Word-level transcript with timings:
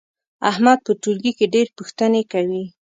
احمد 0.49 0.79
په 0.85 0.91
ټولګي 1.01 1.31
کې 1.37 1.45
ډېر 1.55 1.67
پوښتنې 1.77 2.21
کوي. 2.31 2.63